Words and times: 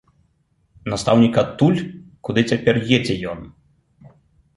Настаўнік 0.93 1.33
адтуль, 1.41 1.77
куды 2.29 2.41
цяпер 2.53 2.75
едзе 2.97 3.15
ён! 3.35 3.39